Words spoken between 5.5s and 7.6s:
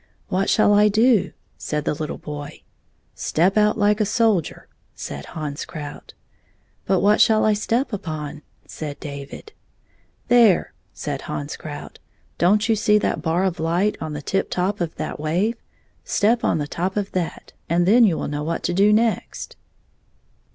Krout." But what shall I